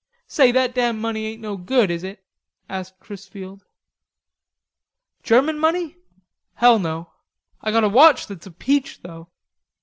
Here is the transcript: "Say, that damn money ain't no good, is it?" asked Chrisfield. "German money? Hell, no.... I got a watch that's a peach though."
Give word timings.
"Say, 0.25 0.51
that 0.53 0.73
damn 0.73 0.99
money 0.99 1.27
ain't 1.27 1.43
no 1.43 1.55
good, 1.57 1.91
is 1.91 2.03
it?" 2.03 2.25
asked 2.67 2.99
Chrisfield. 2.99 3.65
"German 5.21 5.59
money? 5.59 5.97
Hell, 6.55 6.79
no.... 6.79 7.11
I 7.61 7.69
got 7.71 7.83
a 7.83 7.87
watch 7.87 8.25
that's 8.25 8.47
a 8.47 8.51
peach 8.51 9.01
though." 9.03 9.29